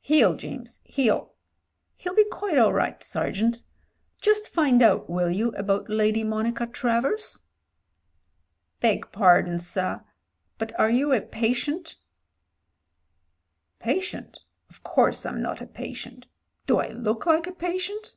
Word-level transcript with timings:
"Heel, 0.00 0.34
James, 0.34 0.80
heel. 0.82 1.32
He'll 1.94 2.16
be 2.16 2.24
quite 2.24 2.58
all 2.58 2.72
right. 2.72 3.00
Ser 3.04 3.30
geant. 3.30 3.62
Just 4.20 4.48
find 4.48 4.82
out, 4.82 5.08
will 5.08 5.30
you, 5.30 5.50
about 5.50 5.88
Lady 5.88 6.24
Monica 6.24 6.66
Travers?" 6.66 7.44
"Beg 8.80 9.12
pardon, 9.12 9.60
sir, 9.60 10.02
but 10.58 10.76
are 10.76 10.90
you 10.90 11.12
a 11.12 11.20
patient?" 11.20 11.98
"Patient— 13.78 14.40
of 14.68 14.82
course 14.82 15.20
Fm 15.20 15.38
not 15.38 15.60
a 15.60 15.66
patient. 15.68 16.26
Do 16.66 16.78
I 16.80 16.88
look 16.88 17.24
like 17.24 17.46
a 17.46 17.52
patient?" 17.52 18.16